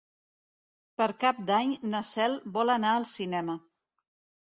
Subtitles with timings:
[1.01, 3.63] Per Cap d'Any na Cel vol anar al cinema.